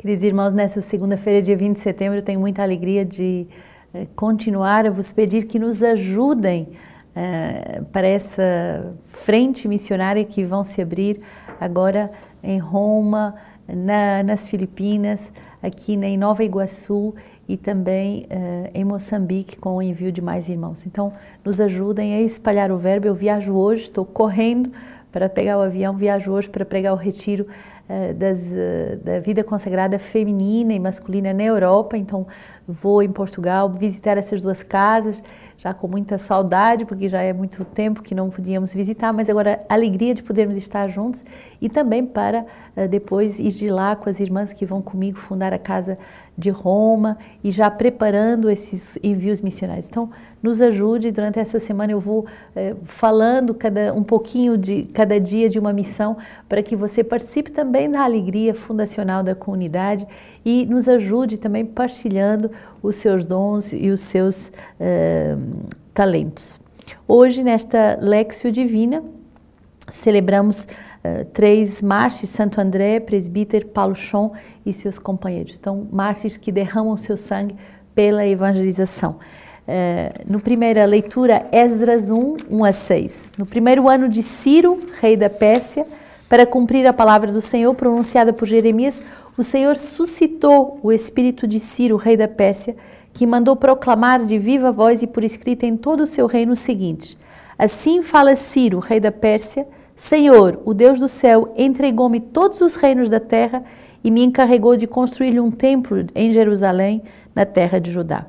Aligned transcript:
Queridos 0.00 0.24
irmãos, 0.24 0.54
nessa 0.54 0.80
segunda-feira, 0.80 1.42
dia 1.42 1.54
20 1.54 1.76
de 1.76 1.82
setembro, 1.82 2.16
eu 2.16 2.22
tenho 2.22 2.40
muita 2.40 2.62
alegria 2.62 3.04
de 3.04 3.46
eh, 3.92 4.06
continuar 4.16 4.86
a 4.86 4.90
vos 4.90 5.12
pedir 5.12 5.44
que 5.44 5.58
nos 5.58 5.82
ajudem 5.82 6.68
eh, 7.14 7.82
para 7.92 8.06
essa 8.06 8.94
frente 9.08 9.68
missionária 9.68 10.24
que 10.24 10.42
vão 10.42 10.64
se 10.64 10.80
abrir 10.80 11.20
agora 11.60 12.10
em 12.42 12.58
Roma, 12.58 13.34
na, 13.68 14.22
nas 14.22 14.48
Filipinas, 14.48 15.30
aqui 15.62 15.92
em 15.92 16.16
Nova 16.16 16.42
Iguaçu 16.42 17.14
e 17.46 17.58
também 17.58 18.24
eh, 18.30 18.70
em 18.72 18.84
Moçambique 18.86 19.58
com 19.58 19.76
o 19.76 19.82
envio 19.82 20.10
de 20.10 20.22
mais 20.22 20.48
irmãos. 20.48 20.86
Então, 20.86 21.12
nos 21.44 21.60
ajudem 21.60 22.14
a 22.14 22.22
espalhar 22.22 22.72
o 22.72 22.78
verbo. 22.78 23.06
Eu 23.06 23.14
viajo 23.14 23.52
hoje, 23.52 23.82
estou 23.82 24.06
correndo 24.06 24.72
para 25.12 25.28
pegar 25.28 25.58
o 25.58 25.60
avião, 25.60 25.94
viajo 25.94 26.32
hoje 26.32 26.48
para 26.48 26.64
pregar 26.64 26.94
o 26.94 26.96
retiro 26.96 27.46
das, 28.14 28.52
uh, 28.52 28.96
da 29.02 29.18
vida 29.18 29.42
consagrada 29.42 29.98
feminina 29.98 30.72
e 30.72 30.78
masculina 30.78 31.34
na 31.34 31.42
Europa. 31.42 31.96
Então, 31.96 32.26
vou 32.66 33.02
em 33.02 33.10
Portugal 33.10 33.68
visitar 33.68 34.16
essas 34.16 34.40
duas 34.40 34.62
casas, 34.62 35.22
já 35.58 35.74
com 35.74 35.88
muita 35.88 36.16
saudade, 36.16 36.84
porque 36.84 37.08
já 37.08 37.20
é 37.20 37.32
muito 37.32 37.64
tempo 37.64 38.02
que 38.02 38.14
não 38.14 38.30
podíamos 38.30 38.72
visitar, 38.72 39.12
mas 39.12 39.28
agora 39.28 39.64
alegria 39.68 40.14
de 40.14 40.22
podermos 40.22 40.56
estar 40.56 40.88
juntos 40.88 41.22
e 41.60 41.68
também 41.68 42.06
para 42.06 42.46
uh, 42.76 42.88
depois 42.88 43.38
ir 43.38 43.50
de 43.50 43.68
lá 43.70 43.96
com 43.96 44.08
as 44.08 44.20
irmãs 44.20 44.52
que 44.52 44.64
vão 44.64 44.80
comigo 44.80 45.18
fundar 45.18 45.52
a 45.52 45.58
casa 45.58 45.98
de 46.40 46.50
Roma 46.50 47.16
e 47.44 47.50
já 47.50 47.70
preparando 47.70 48.50
esses 48.50 48.98
envios 49.02 49.40
missionários. 49.40 49.86
Então, 49.88 50.10
nos 50.42 50.60
ajude. 50.60 51.10
Durante 51.12 51.38
essa 51.38 51.58
semana 51.58 51.92
eu 51.92 52.00
vou 52.00 52.26
eh, 52.56 52.74
falando 52.84 53.54
cada, 53.54 53.92
um 53.94 54.02
pouquinho 54.02 54.56
de 54.56 54.84
cada 54.86 55.20
dia 55.20 55.48
de 55.48 55.58
uma 55.58 55.72
missão 55.72 56.16
para 56.48 56.62
que 56.62 56.74
você 56.74 57.04
participe 57.04 57.52
também 57.52 57.90
da 57.90 58.02
alegria 58.02 58.54
fundacional 58.54 59.22
da 59.22 59.34
comunidade 59.34 60.06
e 60.44 60.66
nos 60.66 60.88
ajude 60.88 61.38
também 61.38 61.64
partilhando 61.64 62.50
os 62.82 62.96
seus 62.96 63.24
dons 63.24 63.72
e 63.72 63.90
os 63.90 64.00
seus 64.00 64.50
eh, 64.80 65.36
talentos. 65.92 66.58
Hoje, 67.06 67.42
nesta 67.42 67.98
Lexio 68.00 68.50
Divina, 68.50 69.02
celebramos 69.90 70.66
uh, 71.04 71.24
três 71.26 71.82
mártires, 71.82 72.30
Santo 72.30 72.60
André, 72.60 73.00
presbítero 73.00 73.66
Paulo 73.66 73.94
Chon 73.94 74.32
e 74.64 74.72
seus 74.72 74.98
companheiros. 74.98 75.56
Então, 75.58 75.86
mártires 75.90 76.36
que 76.36 76.52
derramam 76.52 76.96
seu 76.96 77.16
sangue 77.16 77.56
pela 77.94 78.26
evangelização. 78.26 79.18
Uh, 79.68 80.32
no 80.32 80.40
primeira 80.40 80.84
leitura, 80.84 81.46
Esdras 81.52 82.10
1, 82.10 82.36
1 82.50 82.64
a 82.64 82.72
6. 82.72 83.30
No 83.38 83.46
primeiro 83.46 83.88
ano 83.88 84.08
de 84.08 84.22
Ciro, 84.22 84.80
rei 85.00 85.16
da 85.16 85.30
Pérsia, 85.30 85.86
para 86.28 86.46
cumprir 86.46 86.86
a 86.86 86.92
palavra 86.92 87.32
do 87.32 87.40
Senhor 87.40 87.74
pronunciada 87.74 88.32
por 88.32 88.46
Jeremias, 88.46 89.00
o 89.36 89.42
Senhor 89.42 89.76
suscitou 89.76 90.78
o 90.82 90.92
espírito 90.92 91.46
de 91.46 91.58
Ciro, 91.58 91.96
rei 91.96 92.16
da 92.16 92.28
Pérsia, 92.28 92.76
que 93.12 93.26
mandou 93.26 93.56
proclamar 93.56 94.24
de 94.24 94.38
viva 94.38 94.70
voz 94.70 95.02
e 95.02 95.06
por 95.06 95.24
escrito 95.24 95.64
em 95.64 95.76
todo 95.76 96.02
o 96.02 96.06
seu 96.06 96.26
reino 96.26 96.52
o 96.52 96.56
seguinte: 96.56 97.18
Assim 97.58 98.02
fala 98.02 98.36
Ciro, 98.36 98.78
rei 98.78 99.00
da 99.00 99.10
Pérsia, 99.10 99.66
Senhor, 100.00 100.58
o 100.64 100.72
Deus 100.72 100.98
do 100.98 101.06
céu, 101.06 101.52
entregou-me 101.54 102.20
todos 102.20 102.62
os 102.62 102.74
reinos 102.74 103.10
da 103.10 103.20
terra 103.20 103.62
e 104.02 104.10
me 104.10 104.24
encarregou 104.24 104.74
de 104.74 104.86
construir-lhe 104.86 105.38
um 105.38 105.50
templo 105.50 106.06
em 106.14 106.32
Jerusalém, 106.32 107.02
na 107.34 107.44
terra 107.44 107.78
de 107.78 107.90
Judá. 107.90 108.24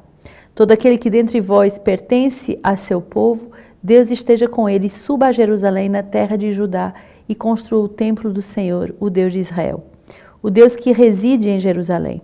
Todo 0.54 0.74
aquele 0.74 0.98
que 0.98 1.10
dentre 1.10 1.40
vós 1.40 1.80
pertence 1.80 2.60
a 2.62 2.76
seu 2.76 3.00
povo, 3.00 3.52
Deus 3.82 4.12
esteja 4.12 4.50
com 4.50 4.68
ele, 4.68 4.90
suba 4.90 5.28
a 5.28 5.32
Jerusalém, 5.32 5.88
na 5.88 6.04
terra 6.04 6.38
de 6.38 6.52
Judá, 6.52 6.94
e 7.28 7.34
construa 7.34 7.86
o 7.86 7.88
templo 7.88 8.34
do 8.34 8.42
Senhor, 8.42 8.94
o 9.00 9.10
Deus 9.10 9.32
de 9.32 9.40
Israel, 9.40 9.82
o 10.44 10.50
Deus 10.50 10.76
que 10.76 10.92
reside 10.92 11.48
em 11.48 11.60
Jerusalém. 11.60 12.22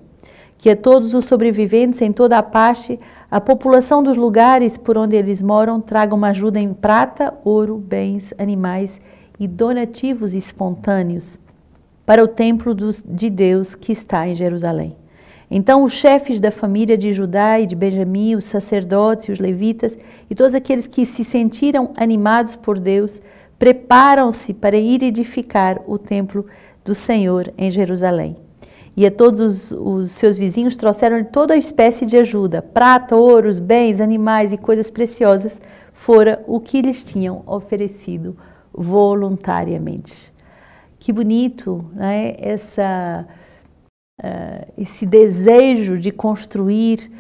Que 0.58 0.72
a 0.72 0.76
todos 0.76 1.14
os 1.14 1.24
sobreviventes 1.24 2.02
em 2.02 2.12
toda 2.12 2.38
a 2.38 2.44
parte, 2.44 3.00
a 3.32 3.40
população 3.40 4.04
dos 4.04 4.18
lugares 4.18 4.78
por 4.78 4.98
onde 4.98 5.16
eles 5.16 5.42
moram, 5.42 5.80
tragam 5.80 6.18
uma 6.18 6.32
ajuda 6.32 6.60
em 6.60 6.74
prata, 6.74 7.34
ouro, 7.46 7.78
bens, 7.78 8.34
animais 8.38 9.00
e 9.40 9.48
donativos 9.48 10.34
espontâneos 10.34 11.38
para 12.06 12.24
o 12.24 12.28
templo 12.28 12.74
de 12.74 13.30
Deus 13.30 13.76
que 13.76 13.92
está 13.92 14.28
em 14.28 14.34
Jerusalém. 14.34 14.96
Então, 15.50 15.84
os 15.84 15.94
chefes 15.94 16.40
da 16.42 16.52
família 16.52 16.98
de 16.98 17.12
Judá 17.12 17.60
e 17.60 17.66
de 17.66 17.76
Benjamim, 17.76 18.36
os 18.36 18.46
sacerdotes, 18.46 19.30
os 19.30 19.40
levitas 19.40 19.98
e 20.30 20.36
todos 20.36 20.54
aqueles 20.54 20.88
que 20.88 21.06
se 21.06 21.24
sentiram 21.24 21.92
animados 21.96 22.56
por 22.56 22.78
Deus, 22.80 23.22
preparam-se 23.58 24.54
para 24.54 24.78
ir 24.78 25.02
edificar 25.04 25.82
o 25.88 25.98
templo 25.98 26.46
do 26.84 26.94
Senhor 26.94 27.54
em 27.58 27.72
Jerusalém. 27.72 28.38
E 28.96 29.06
a 29.06 29.12
todos 29.12 29.40
os, 29.40 29.72
os 29.72 30.12
seus 30.12 30.38
vizinhos 30.38 30.76
trouxeram 30.76 31.24
toda 31.24 31.54
a 31.54 31.58
espécie 31.58 32.06
de 32.06 32.18
ajuda: 32.18 32.62
prata, 32.62 33.16
ouros, 33.16 33.60
bens, 33.60 34.02
animais 34.02 34.52
e 34.52 34.58
coisas 34.58 34.90
preciosas, 34.90 35.62
fora 35.94 36.44
o 36.48 36.60
que 36.60 36.82
lhes 36.82 37.04
tinham 37.04 37.44
oferecido 37.46 38.36
voluntariamente. 38.78 40.32
Que 41.00 41.12
bonito, 41.12 41.90
né? 41.94 42.36
Essa, 42.38 43.28
uh, 44.22 44.72
esse 44.78 45.06
desejo 45.06 45.98
de 45.98 46.12
construir 46.12 47.12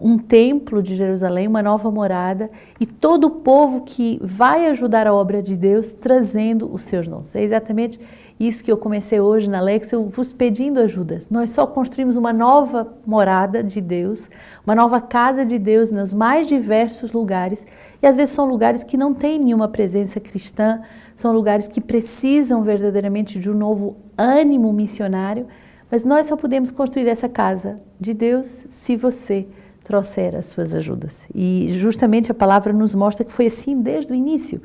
um 0.00 0.18
templo 0.18 0.82
de 0.82 0.94
Jerusalém, 0.94 1.48
uma 1.48 1.62
nova 1.62 1.90
morada, 1.90 2.50
e 2.78 2.86
todo 2.86 3.24
o 3.24 3.30
povo 3.30 3.82
que 3.82 4.18
vai 4.22 4.66
ajudar 4.66 5.06
a 5.06 5.14
obra 5.14 5.42
de 5.42 5.56
Deus 5.56 5.92
trazendo 5.92 6.72
os 6.72 6.84
seus 6.84 7.08
dons. 7.08 7.34
É 7.34 7.42
exatamente 7.42 7.98
isso 8.38 8.62
que 8.62 8.70
eu 8.70 8.76
comecei 8.76 9.18
hoje 9.18 9.48
na 9.48 9.60
Lexio, 9.60 10.04
vos 10.04 10.30
pedindo 10.30 10.78
ajudas. 10.78 11.30
Nós 11.30 11.50
só 11.50 11.66
construímos 11.66 12.16
uma 12.16 12.34
nova 12.34 12.92
morada 13.06 13.64
de 13.64 13.80
Deus, 13.80 14.28
uma 14.64 14.74
nova 14.74 15.00
casa 15.00 15.44
de 15.44 15.58
Deus 15.58 15.90
nos 15.90 16.12
mais 16.12 16.46
diversos 16.46 17.12
lugares, 17.12 17.66
e 18.02 18.06
às 18.06 18.16
vezes 18.16 18.34
são 18.34 18.46
lugares 18.46 18.84
que 18.84 18.96
não 18.96 19.14
têm 19.14 19.38
nenhuma 19.38 19.68
presença 19.68 20.20
cristã, 20.20 20.82
são 21.14 21.32
lugares 21.32 21.66
que 21.66 21.80
precisam 21.80 22.62
verdadeiramente 22.62 23.38
de 23.38 23.50
um 23.50 23.54
novo 23.54 23.96
ânimo 24.18 24.70
missionário, 24.70 25.46
mas 25.90 26.04
nós 26.04 26.26
só 26.26 26.36
podemos 26.36 26.70
construir 26.70 27.08
essa 27.08 27.28
casa 27.28 27.78
de 28.00 28.12
Deus 28.12 28.46
se 28.70 28.96
você 28.96 29.46
trouxer 29.86 30.34
as 30.34 30.46
suas 30.46 30.74
ajudas. 30.74 31.26
E 31.32 31.68
justamente 31.78 32.30
a 32.30 32.34
palavra 32.34 32.72
nos 32.72 32.92
mostra 32.94 33.24
que 33.24 33.32
foi 33.32 33.46
assim 33.46 33.80
desde 33.80 34.12
o 34.12 34.16
início. 34.16 34.60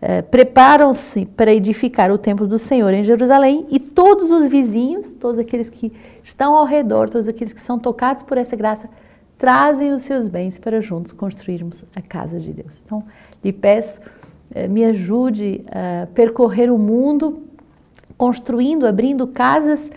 Uh, 0.00 0.22
preparam-se 0.30 1.24
para 1.24 1.52
edificar 1.52 2.12
o 2.12 2.18
templo 2.18 2.46
do 2.46 2.58
Senhor 2.58 2.92
em 2.92 3.02
Jerusalém 3.02 3.66
e 3.70 3.80
todos 3.80 4.30
os 4.30 4.46
vizinhos, 4.46 5.12
todos 5.14 5.40
aqueles 5.40 5.68
que 5.68 5.90
estão 6.22 6.54
ao 6.54 6.66
redor, 6.66 7.08
todos 7.08 7.26
aqueles 7.26 7.52
que 7.52 7.60
são 7.60 7.78
tocados 7.78 8.22
por 8.22 8.36
essa 8.36 8.54
graça, 8.54 8.88
trazem 9.38 9.92
os 9.92 10.02
seus 10.02 10.28
bens 10.28 10.58
para 10.58 10.80
juntos 10.80 11.12
construirmos 11.12 11.84
a 11.96 12.02
casa 12.02 12.38
de 12.38 12.52
Deus. 12.52 12.74
Então, 12.84 13.02
lhe 13.42 13.52
peço, 13.52 14.00
uh, 14.54 14.68
me 14.68 14.84
ajude 14.84 15.64
a 15.68 16.06
percorrer 16.08 16.70
o 16.70 16.78
mundo 16.78 17.42
construindo, 18.18 18.86
abrindo 18.86 19.26
casas 19.26 19.90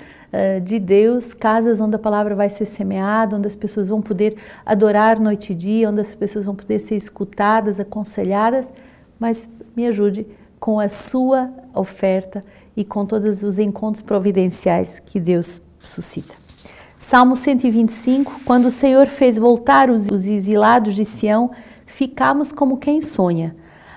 de 0.63 0.79
Deus, 0.79 1.33
casas 1.33 1.79
onde 1.79 1.95
a 1.95 1.99
palavra 1.99 2.33
vai 2.35 2.49
ser 2.49 2.65
semeada, 2.65 3.35
onde 3.35 3.47
as 3.47 3.55
pessoas 3.55 3.89
vão 3.89 4.01
poder 4.01 4.37
adorar 4.65 5.19
noite 5.19 5.51
e 5.51 5.55
dia, 5.55 5.89
onde 5.89 5.99
as 5.99 6.15
pessoas 6.15 6.45
vão 6.45 6.55
poder 6.55 6.79
ser 6.79 6.95
escutadas, 6.95 7.79
aconselhadas, 7.79 8.71
mas 9.19 9.49
me 9.75 9.85
ajude 9.87 10.25
com 10.59 10.79
a 10.79 10.87
sua 10.87 11.49
oferta 11.73 12.43
e 12.77 12.85
com 12.85 13.05
todos 13.05 13.43
os 13.43 13.59
encontros 13.59 14.01
providenciais 14.01 14.99
que 14.99 15.19
Deus 15.19 15.61
suscita. 15.83 16.33
Salmo 16.97 17.35
125: 17.35 18.41
Quando 18.45 18.67
o 18.67 18.71
Senhor 18.71 19.07
fez 19.07 19.37
voltar 19.37 19.89
os, 19.89 20.07
os 20.09 20.25
exilados 20.27 20.95
de 20.95 21.03
Sião, 21.03 21.51
ficamos 21.85 22.51
como 22.51 22.77
quem 22.77 23.01
sonha. 23.01 23.55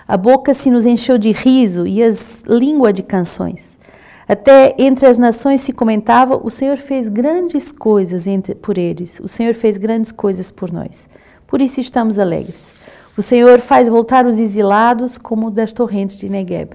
A 0.08 0.16
boca 0.16 0.52
se 0.52 0.70
nos 0.70 0.84
encheu 0.84 1.16
de 1.16 1.30
riso 1.30 1.86
e 1.86 2.02
as 2.02 2.42
língua 2.46 2.92
de 2.92 3.02
canções. 3.02 3.78
Até 4.26 4.74
entre 4.78 5.06
as 5.06 5.18
nações 5.18 5.60
se 5.60 5.72
comentava: 5.72 6.40
o 6.42 6.50
Senhor 6.50 6.76
fez 6.76 7.08
grandes 7.08 7.70
coisas 7.70 8.26
entre, 8.26 8.54
por 8.54 8.78
eles, 8.78 9.20
o 9.20 9.28
Senhor 9.28 9.54
fez 9.54 9.76
grandes 9.76 10.10
coisas 10.10 10.50
por 10.50 10.72
nós. 10.72 11.08
Por 11.46 11.60
isso 11.60 11.80
estamos 11.80 12.18
alegres. 12.18 12.72
O 13.16 13.22
Senhor 13.22 13.60
faz 13.60 13.86
voltar 13.86 14.26
os 14.26 14.40
exilados 14.40 15.16
como 15.16 15.50
das 15.50 15.72
torrentes 15.72 16.18
de 16.18 16.28
Negueb. 16.28 16.74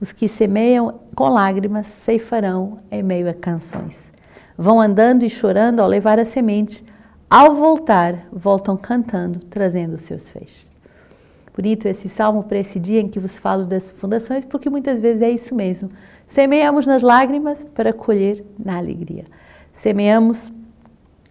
Os 0.00 0.12
que 0.12 0.28
semeiam 0.28 1.00
com 1.14 1.28
lágrimas 1.28 1.86
ceifarão 1.86 2.78
em 2.90 3.02
meio 3.02 3.28
a 3.28 3.34
canções. 3.34 4.10
Vão 4.56 4.80
andando 4.80 5.24
e 5.24 5.30
chorando 5.30 5.80
ao 5.80 5.88
levar 5.88 6.18
a 6.18 6.24
semente. 6.24 6.84
Ao 7.28 7.54
voltar, 7.54 8.26
voltam 8.32 8.76
cantando, 8.76 9.40
trazendo 9.40 9.94
os 9.94 10.02
seus 10.02 10.28
feixes. 10.28 10.73
Bonito 11.54 11.86
esse 11.86 12.08
salmo 12.08 12.42
para 12.42 12.58
esse 12.58 12.80
dia 12.80 13.00
em 13.00 13.08
que 13.08 13.20
vos 13.20 13.38
falo 13.38 13.64
das 13.64 13.92
fundações, 13.92 14.44
porque 14.44 14.68
muitas 14.68 15.00
vezes 15.00 15.22
é 15.22 15.30
isso 15.30 15.54
mesmo. 15.54 15.88
Semeamos 16.26 16.84
nas 16.86 17.00
lágrimas 17.00 17.62
para 17.62 17.92
colher 17.92 18.44
na 18.58 18.76
alegria. 18.76 19.24
Semeamos 19.72 20.52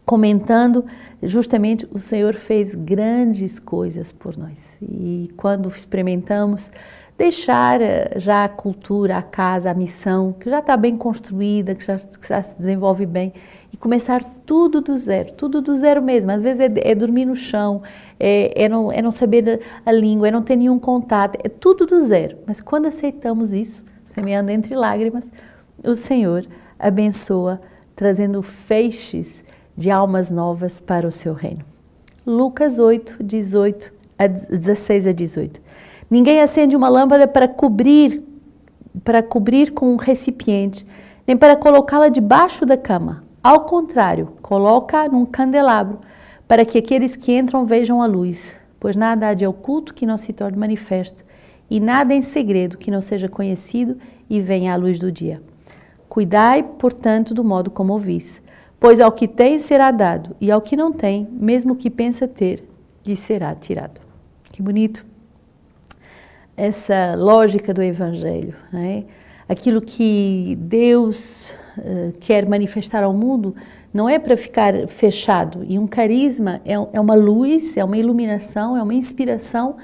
comentando 0.06 0.86
justamente 1.22 1.88
o 1.92 2.00
Senhor 2.00 2.36
fez 2.36 2.74
grandes 2.74 3.60
coisas 3.60 4.12
por 4.12 4.38
nós. 4.38 4.78
E 4.82 5.30
quando 5.36 5.68
experimentamos 5.68 6.70
deixar 7.18 7.82
eh, 7.82 8.14
já 8.18 8.44
a 8.44 8.50
cultura, 8.50 9.18
a 9.18 9.22
casa, 9.22 9.70
a 9.72 9.74
missão, 9.74 10.34
que 10.34 10.50
já 10.50 10.60
está 10.60 10.76
bem 10.76 10.98
construída, 10.98 11.76
que 11.76 11.86
já, 11.86 11.96
que 11.98 12.28
já, 12.28 12.42
se 12.42 12.58
desenvolve 12.58 13.06
bem, 13.06 13.34
e 13.72 13.78
começar 13.78 14.24
tudo 14.46 14.82
do 14.82 14.96
zero, 14.98 15.34
tudo 15.34 15.62
do 15.62 15.76
zero 15.76 16.02
mesmo. 16.02 16.32
Às 16.32 16.42
vezes 16.42 16.60
é, 16.60 16.92
é 16.92 16.96
dormir 16.96 17.26
no 17.26 17.36
chão, 17.36 17.82
é, 18.20 18.64
é, 18.64 18.70
não, 18.70 18.92
é 18.92 19.02
não 19.02 19.12
saber 19.12 19.62
a 19.86 19.92
língua, 19.92 20.28
é 20.28 20.32
não 20.32 20.42
ter 20.42 20.56
nenhum 20.56 20.80
contato, 20.80 21.38
é 21.44 21.50
tudo 21.50 21.86
do 21.86 22.02
zero. 22.02 22.38
Mas 22.48 22.60
quando 22.60 22.88
aceitamos 22.88 23.54
isso, 23.54 23.84
semeando 24.06 24.52
entre 24.52 24.76
lágrimas, 24.76 25.30
o 25.84 25.96
Senhor 25.96 26.46
abençoa, 26.80 27.62
trazendo 27.96 28.42
feixes 28.42 29.44
de 29.78 29.90
almas 29.90 30.30
novas 30.32 30.80
para 30.80 31.08
o 31.08 31.12
seu 31.12 31.34
reino. 31.34 31.64
Lucas 32.26 32.80
8, 32.80 33.18
18 33.22 33.92
a 34.18 34.28
16 34.28 35.08
a 35.08 35.12
18. 35.12 35.62
Ninguém 36.14 36.42
acende 36.42 36.76
uma 36.76 36.90
lâmpada 36.90 37.28
para 37.28 37.48
cobrir 37.48 38.24
para 39.04 39.24
cobrir 39.24 39.72
com 39.72 39.92
um 39.92 39.96
recipiente, 39.96 40.86
nem 41.26 41.36
para 41.36 41.56
colocá-la 41.56 42.08
debaixo 42.08 42.68
da 42.68 42.78
cama. 42.78 43.24
Ao 43.44 43.62
contrário, 43.62 44.34
coloca 44.40 45.10
num 45.10 45.26
candelabro, 45.26 45.98
para 46.48 46.64
que 46.66 46.78
aqueles 46.78 47.16
que 47.16 47.36
entram 47.36 47.66
vejam 47.66 48.00
a 48.00 48.06
luz, 48.06 48.54
pois 48.80 48.96
nada 48.96 49.30
há 49.30 49.34
de 49.34 49.48
oculto 49.48 49.92
que 49.92 50.06
não 50.06 50.20
se 50.20 50.32
torne 50.32 50.56
manifesto, 50.56 51.26
e 51.68 51.80
nada 51.80 52.14
em 52.14 52.22
segredo 52.22 52.78
que 52.78 52.92
não 52.92 53.02
seja 53.02 53.28
conhecido 53.28 53.98
e 54.30 54.40
venha 54.40 54.72
à 54.72 54.76
luz 54.76 55.00
do 55.00 55.12
dia. 55.12 55.42
Cuidai, 56.08 56.62
portanto, 56.62 57.34
do 57.34 57.44
modo 57.44 57.72
como 57.72 57.92
ouvis, 57.92 58.40
pois 58.80 59.02
ao 59.02 59.12
que 59.12 59.28
tem 59.28 59.58
será 59.58 59.90
dado, 59.90 60.36
e 60.40 60.52
ao 60.52 60.62
que 60.62 60.78
não 60.78 60.92
tem, 60.92 61.28
mesmo 61.32 61.76
que 61.76 61.90
pensa 61.90 62.28
ter, 62.28 62.64
lhe 63.04 63.16
será 63.16 63.56
tirado. 63.56 64.00
Que 64.52 64.62
bonito 64.62 65.12
essa 66.56 67.16
lógica 67.16 67.74
do 67.74 67.82
Evangelho. 67.82 68.56
Né? 68.72 69.06
Aquilo 69.48 69.82
que 69.82 70.58
Deus 70.60 71.52
uh, 71.78 72.14
quer 72.20 72.48
manifestar 72.48 73.04
ao 73.04 73.14
mundo 73.14 73.56
não 73.94 74.10
é 74.10 74.18
para 74.18 74.36
ficar 74.36 74.88
fechado. 74.88 75.64
E 75.68 75.78
um 75.78 75.86
carisma 75.86 76.62
é, 76.66 76.74
é 76.74 77.00
uma 77.00 77.16
luz, 77.16 77.78
é 77.78 77.84
uma 77.84 77.98
iluminação, 77.98 78.76
é 78.76 78.82
uma 78.82 78.94
inspiração 78.94 79.78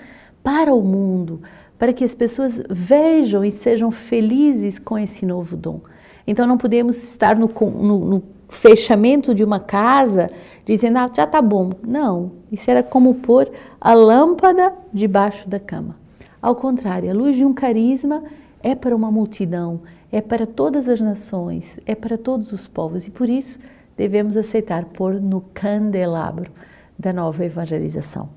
para 0.44 0.74
o 0.74 0.82
mundo, 0.82 1.42
para 1.78 1.94
que 1.94 2.04
as 2.04 2.16
pessoas 2.16 2.62
vejam 2.70 3.46
e 3.46 3.52
sejam 3.52 3.92
felizes 3.92 4.80
com 4.80 4.98
esse 4.98 5.26
novo 5.26 5.56
dom. 5.56 5.82
Então 6.26 6.48
não 6.48 6.58
podemos 6.58 6.98
estar 6.98 7.38
no, 7.38 7.48
no, 7.48 8.00
no 8.00 8.24
fechamento 8.50 9.34
de 9.36 9.44
uma 9.44 9.60
casa 9.60 10.30
dizendo, 10.66 10.98
ah, 10.98 11.10
já 11.14 11.24
está 11.24 11.42
bom. 11.42 11.72
Não, 11.86 12.32
isso 12.52 12.70
era 12.70 12.82
como 12.82 13.16
pôr 13.16 13.50
a 13.80 13.94
lâmpada 13.94 14.74
debaixo 14.92 15.48
da 15.48 15.60
cama. 15.60 15.99
Ao 16.42 16.56
contrário, 16.56 17.10
a 17.10 17.14
luz 17.14 17.36
de 17.36 17.46
um 17.46 17.54
carisma 17.54 18.24
é 18.62 18.76
para 18.76 18.96
uma 18.96 19.12
multidão, 19.12 19.82
é 20.12 20.22
para 20.22 20.46
todas 20.46 20.88
as 20.90 21.00
nações, 21.00 21.80
é 21.86 21.96
para 21.96 22.18
todos 22.18 22.52
os 22.52 22.68
povos 22.68 23.08
e 23.08 23.12
por 23.12 23.30
isso 23.30 23.60
devemos 23.96 24.38
aceitar 24.38 24.86
pôr 24.86 25.20
no 25.20 25.42
candelabro 25.54 26.52
da 26.98 27.12
nova 27.12 27.46
evangelização. 27.46 28.30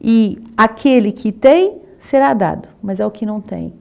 E 0.00 0.42
aquele 0.56 1.12
que 1.12 1.32
tem 1.32 1.80
será 2.00 2.34
dado, 2.34 2.68
mas 2.82 3.00
ao 3.00 3.10
que 3.10 3.24
não 3.24 3.40
tem, 3.40 3.72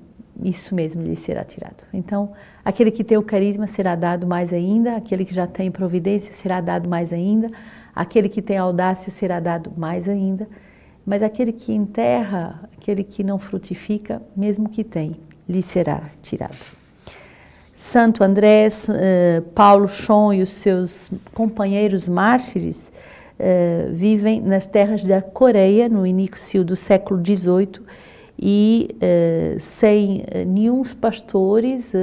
isso 0.44 0.76
mesmo 0.76 1.02
lhe 1.02 1.16
será 1.16 1.44
tirado. 1.44 1.84
Então, 1.94 2.32
aquele 2.64 2.92
que 2.92 3.04
tem 3.04 3.18
o 3.18 3.24
carisma 3.24 3.68
será 3.68 3.96
dado 3.96 4.28
mais 4.28 4.54
ainda, 4.54 4.96
aquele 4.96 5.26
que 5.26 5.34
já 5.34 5.48
tem 5.48 5.72
providência 5.72 6.34
será 6.34 6.62
dado 6.62 6.90
mais 6.90 7.14
ainda, 7.14 7.52
aquele 7.96 8.30
que 8.30 8.42
tem 8.42 8.58
audácia 8.58 9.12
será 9.12 9.40
dado 9.40 9.72
mais 9.78 10.10
ainda. 10.10 10.48
Mas 11.06 11.22
aquele 11.22 11.52
que 11.52 11.72
enterra, 11.72 12.68
aquele 12.76 13.04
que 13.04 13.24
não 13.24 13.38
frutifica, 13.38 14.22
mesmo 14.36 14.68
que 14.68 14.84
tem, 14.84 15.16
lhe 15.48 15.62
será 15.62 16.02
tirado. 16.22 16.58
Santo 17.76 18.24
André, 18.24 18.70
uh, 18.70 19.42
Paulo 19.54 19.88
Chon 19.88 20.34
e 20.34 20.42
os 20.42 20.54
seus 20.54 21.12
companheiros 21.34 22.08
mártires 22.08 22.92
uh, 23.40 23.94
vivem 23.94 24.42
nas 24.42 24.66
terras 24.66 25.04
da 25.04 25.22
Coreia, 25.22 25.88
no 25.88 26.08
início 26.08 26.64
do 26.64 26.76
século 26.76 27.22
XVIII, 27.24 27.82
e 28.40 28.90
uh, 28.96 29.60
sem 29.60 30.24
nenhum 30.48 30.82
pastores, 31.00 31.94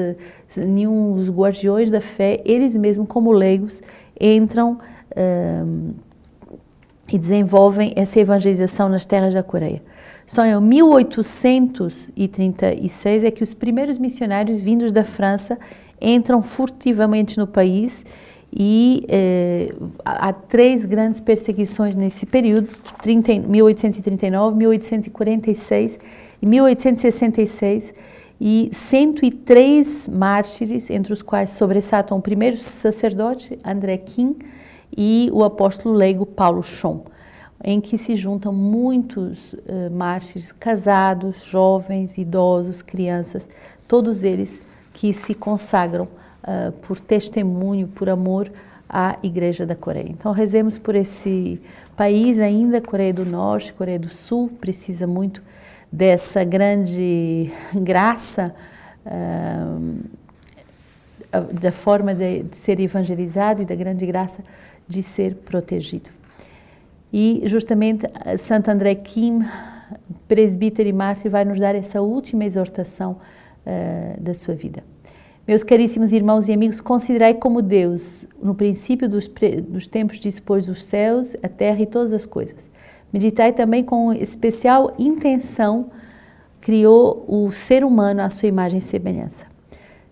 nenhum 0.56 1.24
guardiões 1.30 1.90
da 1.90 2.00
fé, 2.00 2.40
eles 2.44 2.76
mesmos, 2.76 3.08
como 3.08 3.32
leigos, 3.32 3.82
entram 4.20 4.78
e 7.12 7.18
desenvolvem 7.18 7.92
essa 7.94 8.18
evangelização 8.18 8.88
nas 8.88 9.04
terras 9.04 9.34
da 9.34 9.42
Coreia. 9.42 9.82
Só 10.26 10.42
em 10.44 10.58
1836 10.58 13.24
é 13.24 13.30
que 13.30 13.42
os 13.42 13.52
primeiros 13.52 13.98
missionários 13.98 14.62
vindos 14.62 14.92
da 14.92 15.04
França 15.04 15.58
entram 16.00 16.40
furtivamente 16.42 17.36
no 17.38 17.46
país 17.46 18.02
e 18.50 19.04
eh, 19.08 19.74
há 20.04 20.32
três 20.32 20.86
grandes 20.86 21.20
perseguições 21.20 21.94
nesse 21.94 22.26
período, 22.26 22.68
30, 23.02 23.40
1839, 23.40 24.56
1846 24.56 25.98
e 26.40 26.46
1866, 26.46 27.92
e 28.40 28.70
103 28.72 30.08
mártires, 30.08 30.88
entre 30.90 31.12
os 31.12 31.20
quais 31.22 31.50
sobressaltam 31.50 32.16
o 32.18 32.22
primeiro 32.22 32.56
sacerdote, 32.56 33.58
André 33.64 33.98
Kim, 33.98 34.36
e 34.96 35.30
o 35.32 35.42
apóstolo 35.42 35.94
leigo 35.94 36.26
Paulo 36.26 36.62
Chon, 36.62 37.04
em 37.62 37.80
que 37.80 37.96
se 37.96 38.16
juntam 38.16 38.52
muitos 38.52 39.52
uh, 39.52 39.90
mártires 39.90 40.52
casados, 40.52 41.44
jovens, 41.44 42.18
idosos, 42.18 42.82
crianças, 42.82 43.48
todos 43.86 44.24
eles 44.24 44.66
que 44.92 45.14
se 45.14 45.34
consagram 45.34 46.04
uh, 46.42 46.72
por 46.82 47.00
testemunho, 47.00 47.88
por 47.88 48.08
amor 48.08 48.50
à 48.88 49.16
Igreja 49.22 49.64
da 49.64 49.74
Coreia. 49.74 50.10
Então 50.10 50.32
rezemos 50.32 50.76
por 50.76 50.94
esse 50.94 51.60
país 51.96 52.38
ainda, 52.38 52.80
Coreia 52.80 53.14
do 53.14 53.24
Norte, 53.24 53.72
Coreia 53.72 53.98
do 53.98 54.08
Sul, 54.08 54.50
precisa 54.60 55.06
muito 55.06 55.42
dessa 55.90 56.42
grande 56.42 57.50
graça 57.72 58.54
uh, 59.06 60.22
da 61.60 61.72
forma 61.72 62.14
de, 62.14 62.42
de 62.42 62.56
ser 62.56 62.78
evangelizado 62.80 63.62
e 63.62 63.64
da 63.64 63.74
grande 63.74 64.04
graça 64.04 64.42
de 64.92 65.02
ser 65.02 65.34
protegido. 65.36 66.10
E 67.12 67.42
justamente 67.44 68.06
Santo 68.38 68.70
André 68.70 68.94
Kim, 68.94 69.40
presbítero 70.28 70.88
e 70.88 70.92
mártir, 70.92 71.30
vai 71.30 71.44
nos 71.44 71.58
dar 71.58 71.74
essa 71.74 72.00
última 72.00 72.44
exortação 72.44 73.18
uh, 73.66 74.20
da 74.20 74.32
sua 74.32 74.54
vida. 74.54 74.82
Meus 75.46 75.62
caríssimos 75.62 76.12
irmãos 76.12 76.48
e 76.48 76.52
amigos, 76.52 76.80
considerai 76.80 77.34
como 77.34 77.60
Deus, 77.60 78.24
no 78.40 78.54
princípio 78.54 79.08
dos, 79.08 79.28
dos 79.68 79.88
tempos, 79.88 80.20
dispôs 80.20 80.68
os 80.68 80.84
céus, 80.84 81.34
a 81.42 81.48
terra 81.48 81.82
e 81.82 81.86
todas 81.86 82.12
as 82.12 82.24
coisas. 82.24 82.70
Meditai 83.12 83.52
também 83.52 83.82
com 83.82 84.12
especial 84.12 84.94
intenção, 84.98 85.90
criou 86.60 87.24
o 87.28 87.50
ser 87.50 87.84
humano 87.84 88.22
à 88.22 88.30
sua 88.30 88.48
imagem 88.48 88.78
e 88.78 88.80
semelhança. 88.82 89.51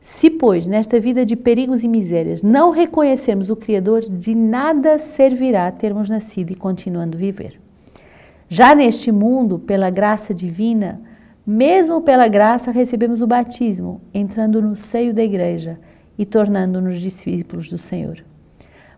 Se, 0.00 0.30
pois, 0.30 0.66
nesta 0.66 0.99
vida 0.99 1.26
de 1.26 1.37
perigos 1.37 1.85
e 1.85 1.88
misérias, 1.88 2.42
não 2.42 2.71
reconhecermos 2.71 3.50
o 3.50 3.57
Criador, 3.57 4.00
de 4.00 4.35
nada 4.35 4.99
servirá 4.99 5.71
termos 5.71 6.09
nascido 6.09 6.50
e 6.50 6.54
continuando 6.54 7.19
viver. 7.19 7.61
Já 8.49 8.75
neste 8.75 9.12
mundo, 9.12 9.59
pela 9.59 9.90
graça 9.90 10.33
divina, 10.33 11.00
mesmo 11.47 12.00
pela 12.00 12.28
graça 12.28 12.71
recebemos 12.71 13.21
o 13.21 13.26
batismo, 13.26 14.00
entrando 14.14 14.62
no 14.62 14.75
seio 14.75 15.12
da 15.12 15.23
igreja 15.23 15.78
e 16.19 16.25
tornando-nos 16.25 16.99
discípulos 16.99 17.69
do 17.69 17.76
Senhor. 17.76 18.25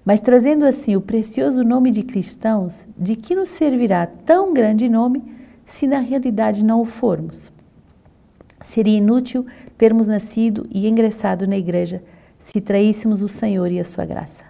Mas 0.04 0.20
trazendo 0.20 0.64
assim 0.64 0.96
o 0.96 1.00
precioso 1.00 1.64
nome 1.64 1.90
de 1.90 2.02
cristãos, 2.02 2.86
de 2.96 3.16
que 3.16 3.34
nos 3.34 3.48
servirá 3.48 4.06
tão 4.06 4.52
grande 4.52 4.88
nome 4.88 5.22
se 5.64 5.86
na 5.86 5.98
realidade 5.98 6.64
não 6.64 6.80
o 6.80 6.84
formos? 6.84 7.50
Seria 8.62 8.98
inútil 8.98 9.46
termos 9.76 10.06
nascido 10.06 10.66
e 10.70 10.88
ingressado 10.88 11.46
na 11.46 11.56
igreja 11.56 12.02
se 12.40 12.60
traíssemos 12.60 13.22
o 13.22 13.28
Senhor 13.28 13.70
e 13.70 13.78
a 13.78 13.84
sua 13.84 14.04
graça. 14.04 14.44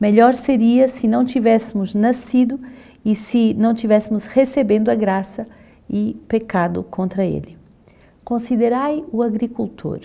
Melhor 0.00 0.34
seria 0.34 0.88
se 0.88 1.06
não 1.06 1.24
tivéssemos 1.24 1.94
nascido 1.94 2.58
e 3.04 3.14
se 3.14 3.54
não 3.54 3.74
tivéssemos 3.74 4.24
recebendo 4.24 4.88
a 4.88 4.94
graça 4.94 5.46
e 5.88 6.16
pecado 6.26 6.82
contra 6.82 7.24
ele. 7.24 7.56
Considerai 8.24 9.04
o 9.12 9.22
agricultor. 9.22 10.00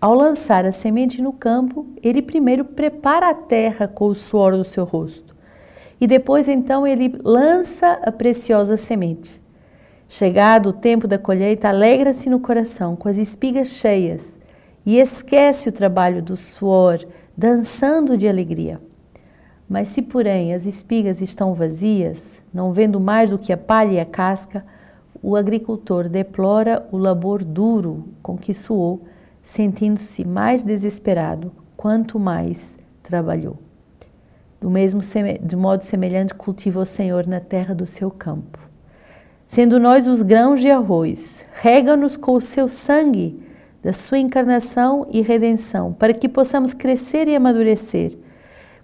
Ao 0.00 0.14
lançar 0.14 0.66
a 0.66 0.72
semente 0.72 1.22
no 1.22 1.32
campo, 1.32 1.86
ele 2.02 2.20
primeiro 2.20 2.64
prepara 2.64 3.30
a 3.30 3.34
terra 3.34 3.88
com 3.88 4.08
o 4.08 4.14
suor 4.14 4.56
do 4.56 4.64
seu 4.64 4.84
rosto 4.84 5.34
e 6.00 6.06
depois 6.06 6.48
então 6.48 6.86
ele 6.86 7.18
lança 7.24 7.98
a 8.02 8.12
preciosa 8.12 8.76
semente. 8.76 9.40
Chegado 10.16 10.68
o 10.68 10.72
tempo 10.72 11.08
da 11.08 11.18
colheita, 11.18 11.68
alegra-se 11.68 12.30
no 12.30 12.38
coração 12.38 12.94
com 12.94 13.08
as 13.08 13.16
espigas 13.16 13.66
cheias 13.66 14.32
e 14.86 15.00
esquece 15.00 15.68
o 15.68 15.72
trabalho 15.72 16.22
do 16.22 16.36
suor, 16.36 17.04
dançando 17.36 18.16
de 18.16 18.28
alegria. 18.28 18.80
Mas 19.68 19.88
se, 19.88 20.00
porém, 20.00 20.54
as 20.54 20.66
espigas 20.66 21.20
estão 21.20 21.52
vazias, 21.52 22.40
não 22.52 22.72
vendo 22.72 23.00
mais 23.00 23.30
do 23.30 23.38
que 23.38 23.52
a 23.52 23.56
palha 23.56 23.94
e 23.94 23.98
a 23.98 24.06
casca, 24.06 24.64
o 25.20 25.34
agricultor 25.34 26.08
deplora 26.08 26.86
o 26.92 26.96
labor 26.96 27.42
duro 27.42 28.04
com 28.22 28.38
que 28.38 28.54
suou, 28.54 29.02
sentindo-se 29.42 30.24
mais 30.24 30.62
desesperado 30.62 31.50
quanto 31.76 32.20
mais 32.20 32.76
trabalhou. 33.02 33.56
Do 34.60 34.70
mesmo 34.70 35.00
de 35.42 35.56
modo 35.56 35.82
semelhante 35.82 36.34
cultiva 36.34 36.78
o 36.78 36.86
Senhor 36.86 37.26
na 37.26 37.40
terra 37.40 37.74
do 37.74 37.84
seu 37.84 38.12
campo. 38.12 38.73
Sendo 39.46 39.78
nós 39.78 40.06
os 40.06 40.22
grãos 40.22 40.60
de 40.60 40.70
arroz, 40.70 41.44
rega-nos 41.52 42.16
com 42.16 42.32
o 42.32 42.40
seu 42.40 42.66
sangue 42.68 43.40
da 43.82 43.92
sua 43.92 44.18
encarnação 44.18 45.06
e 45.10 45.20
redenção, 45.20 45.92
para 45.92 46.14
que 46.14 46.28
possamos 46.28 46.72
crescer 46.72 47.28
e 47.28 47.36
amadurecer. 47.36 48.18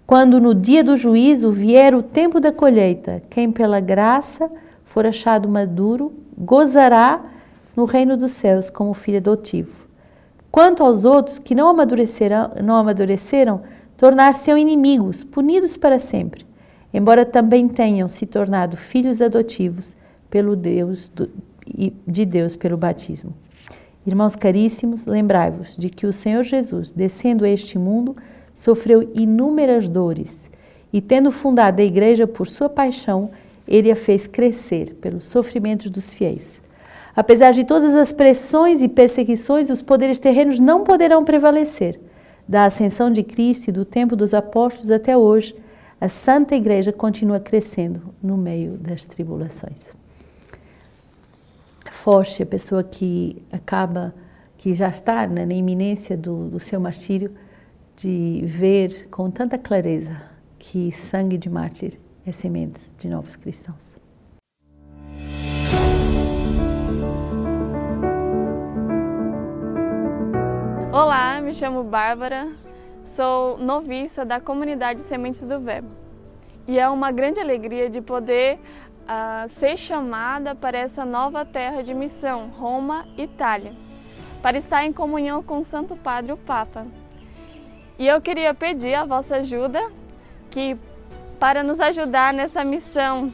Quando 0.05 0.39
no 0.39 0.53
dia 0.53 0.83
do 0.83 0.95
juízo 0.95 1.51
vier 1.51 1.95
o 1.95 2.03
tempo 2.03 2.39
da 2.39 2.51
colheita, 2.51 3.23
quem 3.29 3.51
pela 3.51 3.79
graça 3.79 4.51
for 4.85 5.05
achado 5.05 5.49
maduro, 5.49 6.13
gozará 6.37 7.21
no 7.75 7.85
reino 7.85 8.15
dos 8.15 8.31
céus 8.31 8.69
como 8.69 8.93
filho 8.93 9.17
adotivo. 9.17 9.71
Quanto 10.51 10.83
aos 10.83 11.05
outros 11.05 11.39
que 11.39 11.55
não 11.55 11.69
amadureceram, 11.69 12.51
não 12.63 12.75
amadureceram 12.75 13.61
tornar-se-ão 13.97 14.57
inimigos, 14.57 15.23
punidos 15.23 15.75
para 15.75 15.97
sempre, 15.97 16.45
embora 16.93 17.25
também 17.25 17.67
tenham 17.67 18.07
se 18.07 18.25
tornado 18.25 18.77
filhos 18.77 19.21
adotivos 19.21 19.95
pelo 20.31 20.55
Deus 20.55 21.09
do, 21.09 21.29
de 22.07 22.25
Deus 22.25 22.55
pelo 22.55 22.77
batismo. 22.77 23.33
Irmãos 24.05 24.35
caríssimos, 24.35 25.05
lembrai-vos 25.05 25.75
de 25.77 25.89
que 25.89 26.07
o 26.07 26.13
Senhor 26.13 26.43
Jesus, 26.43 26.91
descendo 26.91 27.45
a 27.45 27.49
este 27.49 27.77
mundo, 27.77 28.15
sofreu 28.55 29.07
inúmeras 29.13 29.87
dores 29.87 30.49
e, 30.91 30.99
tendo 30.99 31.31
fundado 31.31 31.79
a 31.81 31.85
igreja 31.85 32.25
por 32.25 32.47
sua 32.47 32.67
paixão, 32.67 33.29
ele 33.67 33.91
a 33.91 33.95
fez 33.95 34.25
crescer 34.25 34.95
pelos 34.95 35.25
sofrimentos 35.27 35.91
dos 35.91 36.13
fiéis. 36.13 36.59
Apesar 37.15 37.51
de 37.51 37.63
todas 37.63 37.93
as 37.93 38.11
pressões 38.11 38.81
e 38.81 38.87
perseguições, 38.87 39.69
os 39.69 39.81
poderes 39.81 40.17
terrenos 40.17 40.59
não 40.59 40.83
poderão 40.83 41.23
prevalecer 41.23 41.99
da 42.47 42.65
ascensão 42.65 43.11
de 43.11 43.23
Cristo 43.23 43.69
e 43.69 43.71
do 43.71 43.85
tempo 43.85 44.15
dos 44.15 44.33
apóstolos 44.33 44.89
até 44.89 45.15
hoje, 45.15 45.55
a 45.99 46.09
Santa 46.09 46.55
Igreja 46.55 46.91
continua 46.91 47.39
crescendo 47.39 48.13
no 48.21 48.35
meio 48.35 48.77
das 48.77 49.05
tribulações. 49.05 50.00
Forte 52.01 52.41
a 52.41 52.47
pessoa 52.47 52.83
que 52.83 53.45
acaba, 53.51 54.11
que 54.57 54.73
já 54.73 54.87
está 54.87 55.27
né, 55.27 55.45
na 55.45 55.53
iminência 55.53 56.17
do, 56.17 56.49
do 56.49 56.59
seu 56.59 56.79
martírio, 56.79 57.31
de 57.95 58.41
ver 58.43 59.07
com 59.11 59.29
tanta 59.29 59.55
clareza 59.55 60.19
que 60.57 60.91
sangue 60.91 61.37
de 61.37 61.47
mártir 61.47 61.99
é 62.25 62.31
sementes 62.31 62.91
de 62.97 63.07
novos 63.07 63.35
cristãos. 63.35 63.95
Olá, 70.91 71.39
me 71.39 71.53
chamo 71.53 71.83
Bárbara, 71.83 72.47
sou 73.05 73.59
noviça 73.59 74.25
da 74.25 74.39
comunidade 74.39 75.01
Sementes 75.01 75.43
do 75.43 75.59
Verbo 75.59 76.01
e 76.67 76.79
é 76.79 76.89
uma 76.89 77.11
grande 77.11 77.39
alegria 77.39 77.89
de 77.89 78.01
poder 78.01 78.59
uh, 79.01 79.49
ser 79.49 79.77
chamada 79.77 80.55
para 80.55 80.77
essa 80.77 81.05
nova 81.05 81.45
terra 81.45 81.81
de 81.81 81.93
missão, 81.93 82.49
Roma, 82.49 83.05
Itália, 83.17 83.73
para 84.41 84.57
estar 84.57 84.85
em 84.85 84.93
comunhão 84.93 85.43
com 85.43 85.59
o 85.59 85.65
Santo 85.65 85.95
Padre, 85.95 86.31
o 86.31 86.37
Papa. 86.37 86.85
E 87.97 88.07
eu 88.07 88.19
queria 88.21 88.53
pedir 88.53 88.95
a 88.95 89.05
vossa 89.05 89.37
ajuda 89.37 89.79
que 90.49 90.77
para 91.39 91.63
nos 91.63 91.79
ajudar 91.79 92.33
nessa 92.33 92.63
missão 92.63 93.31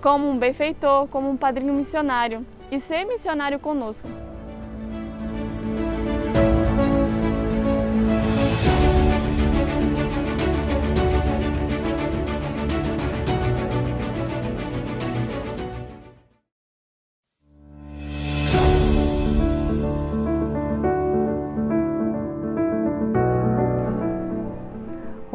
como 0.00 0.28
um 0.28 0.38
benfeitor, 0.38 1.08
como 1.08 1.30
um 1.30 1.36
padrinho 1.36 1.72
missionário 1.72 2.44
e 2.70 2.80
ser 2.80 3.04
missionário 3.04 3.58
conosco. 3.58 4.08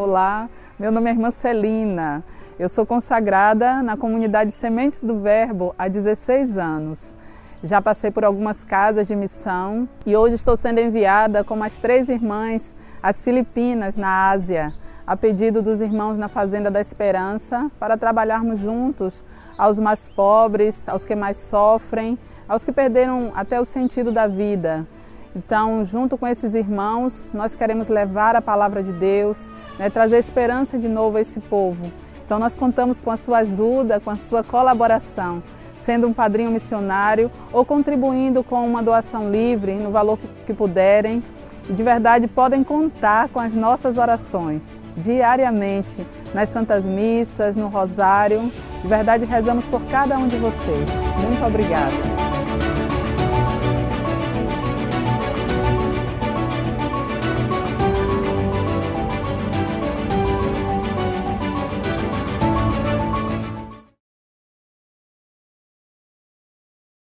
Olá, 0.08 0.50
meu 0.80 0.90
nome 0.90 1.10
é 1.10 1.14
irmã 1.14 1.30
Celina. 1.30 2.24
Eu 2.58 2.70
sou 2.70 2.86
consagrada 2.86 3.84
na 3.84 3.98
comunidade 3.98 4.54
Sementes 4.54 5.04
do 5.04 5.20
Verbo 5.20 5.76
há 5.78 5.90
16 5.90 6.58
anos. 6.58 7.14
Já 7.62 7.82
passei 7.82 8.10
por 8.10 8.24
algumas 8.24 8.64
casas 8.64 9.06
de 9.06 9.18
missão 9.18 9.86
e 10.06 10.16
hoje 10.16 10.36
estou 10.36 10.56
sendo 10.56 10.80
enviada 10.80 11.44
com 11.44 11.62
as 11.62 11.78
três 11.78 12.08
irmãs 12.08 12.74
às 13.04 13.22
Filipinas, 13.22 13.98
na 13.98 14.30
Ásia, 14.30 14.74
a 15.06 15.18
pedido 15.18 15.62
dos 15.62 15.82
irmãos 15.82 16.18
na 16.18 16.30
Fazenda 16.30 16.72
da 16.72 16.80
Esperança, 16.80 17.70
para 17.78 17.98
trabalharmos 17.98 18.60
juntos 18.60 19.26
aos 19.58 19.78
mais 19.78 20.08
pobres, 20.08 20.88
aos 20.88 21.04
que 21.04 21.18
mais 21.18 21.36
sofrem, 21.36 22.18
aos 22.48 22.64
que 22.64 22.72
perderam 22.72 23.34
até 23.36 23.60
o 23.60 23.66
sentido 23.66 24.14
da 24.14 24.26
vida 24.26 24.86
então, 25.36 25.84
junto 25.86 26.18
com 26.18 26.28
esses 26.28 26.56
irmãos, 26.56 27.30
nós 27.34 27.56
queremos 27.56 27.88
levar 27.88 28.36
a 28.36 28.42
palavra 28.42 28.82
de 28.82 28.92
Deus, 28.92 29.52
né, 29.78 29.90
trazer 29.90 30.18
esperança 30.18 30.78
de 30.78 30.88
novo 30.88 31.18
a 31.18 31.22
esse 31.22 31.40
povo. 31.40 31.92
Então, 32.26 32.40
nós 32.40 32.56
contamos 32.56 33.00
com 33.00 33.12
a 33.12 33.18
sua 33.18 33.40
ajuda, 33.40 34.00
com 34.00 34.10
a 34.10 34.16
sua 34.16 34.44
colaboração, 34.44 35.42
sendo 35.78 36.08
um 36.08 36.14
padrinho 36.14 36.52
missionário 36.52 37.32
ou 37.54 37.64
contribuindo 37.64 38.44
com 38.44 38.68
uma 38.68 38.82
doação 38.82 39.32
livre, 39.32 39.76
no 39.76 39.92
valor 39.92 40.18
que, 40.46 40.54
puderem. 40.54 41.24
E 41.70 41.74
de 41.74 41.84
verdade 41.84 42.28
podem 42.28 42.64
contar 42.64 43.28
com 43.30 43.40
as 43.40 43.56
nossas 43.56 43.98
orações 43.98 44.82
diariamente 44.96 46.06
nas 46.34 46.50
Santas 46.50 46.86
Missas, 46.86 47.56
no 47.56 47.68
Rosário. 47.68 48.52
De 48.82 48.88
verdade 48.88 49.26
rezamos 49.26 49.68
por 49.68 49.84
cada 49.86 50.18
um 50.18 50.28
de 50.28 50.38
vocês. 50.38 50.90
Muito 51.22 51.46
obrigada. 51.46 52.27